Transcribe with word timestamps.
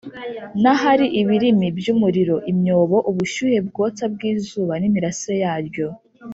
n’ahari 0.61 1.07
ibirimi 1.21 1.67
by’umuriro, 1.77 2.35
imyobo, 2.51 2.97
ubushyuhe 3.09 3.57
bwotsa 3.67 4.03
bw’izuba 4.13 4.73
n’imirase 4.81 5.31
yaryo 5.43 5.87